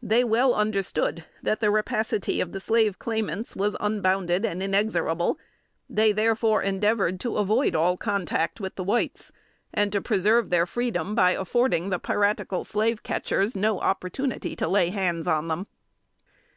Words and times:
They 0.00 0.22
well 0.22 0.54
understood 0.54 1.24
that 1.42 1.58
the 1.58 1.68
rapacity 1.68 2.40
of 2.40 2.52
the 2.52 2.60
slave 2.60 3.00
claimants 3.00 3.56
was 3.56 3.74
unbounded 3.80 4.46
and 4.46 4.62
inexorable; 4.62 5.36
they 5.90 6.12
therefore 6.12 6.62
endeavored 6.62 7.18
to 7.18 7.38
avoid 7.38 7.74
all 7.74 7.96
contact 7.96 8.60
with 8.60 8.76
the 8.76 8.84
whites, 8.84 9.32
and 9.72 9.90
to 9.90 10.00
preserve 10.00 10.50
their 10.50 10.64
freedom 10.64 11.16
by 11.16 11.32
affording 11.32 11.90
the 11.90 11.98
piratical 11.98 12.62
slave 12.62 13.02
catchers 13.02 13.56
no 13.56 13.80
opportunity 13.80 14.54
to 14.54 14.68
lay 14.68 14.90
hands 14.90 15.26
on 15.26 15.48
them. 15.48 15.66